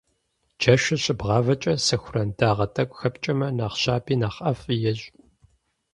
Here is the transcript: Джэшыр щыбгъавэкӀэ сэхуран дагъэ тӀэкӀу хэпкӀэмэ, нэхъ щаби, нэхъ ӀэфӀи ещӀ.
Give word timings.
Джэшыр 0.59 0.99
щыбгъавэкӀэ 1.03 1.73
сэхуран 1.85 2.29
дагъэ 2.37 2.67
тӀэкӀу 2.73 2.97
хэпкӀэмэ, 2.99 3.47
нэхъ 3.57 3.77
щаби, 3.81 4.15
нэхъ 4.21 4.39
ӀэфӀи 4.45 4.75
ещӀ. 4.91 5.05